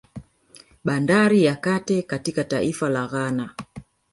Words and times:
Bandari 0.83 1.43
ya 1.43 1.55
Kate 1.55 2.01
katika 2.01 2.43
taifa 2.43 2.89
la 2.89 3.07
Ghana 3.07 3.55